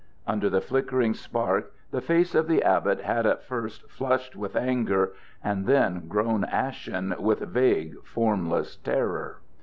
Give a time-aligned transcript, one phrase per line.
[0.25, 5.13] Under the flickering spark the face of the abbot had at first flushed with anger
[5.43, 9.41] and then grown ashen with vague, formless terror.